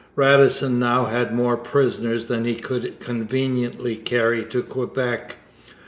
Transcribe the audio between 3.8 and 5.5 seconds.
carry to Quebec.